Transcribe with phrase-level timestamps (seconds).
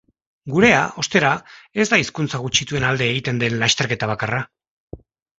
[0.51, 1.33] Gurea, ostera,
[1.83, 4.41] ez da hizkuntza gutxituen alde egiten den lasterketa bakarra.